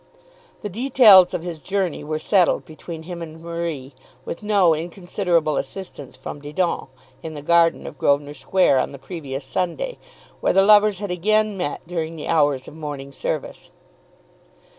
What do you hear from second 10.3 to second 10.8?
where the